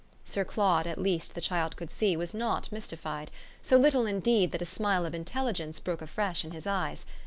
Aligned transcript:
Sir 0.25 0.43
Claude 0.43 0.87
at 0.87 0.97
least, 0.97 1.35
the 1.35 1.41
child 1.41 1.75
could 1.77 1.91
see, 1.91 2.17
was 2.17 2.33
not 2.33 2.71
mystified; 2.71 3.29
so 3.61 3.77
little 3.77 4.07
indeed 4.07 4.51
that 4.51 4.63
a 4.63 4.65
smile 4.65 5.05
of 5.05 5.13
intelligence 5.13 5.79
broke 5.79 6.01
afresh 6.01 6.43
in 6.43 6.49
his 6.49 6.65
eyes. 6.65 7.05